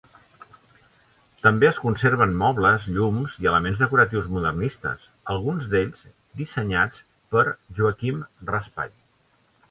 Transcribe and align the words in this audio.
També 1.47 1.67
es 1.67 1.79
conserven 1.81 2.31
mobles, 2.39 2.87
llums 2.95 3.35
i 3.43 3.49
elements 3.51 3.83
decoratius 3.83 4.31
modernistes, 4.37 5.03
alguns 5.33 5.67
d'ells 5.73 6.01
dissenyats 6.41 7.03
per 7.35 7.45
Joaquim 7.81 8.25
Raspall. 8.53 8.91